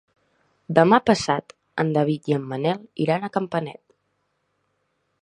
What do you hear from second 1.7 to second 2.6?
en David i en